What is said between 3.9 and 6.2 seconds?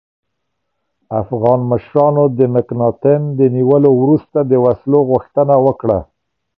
وروسته د وسلو غوښتنه وکړه.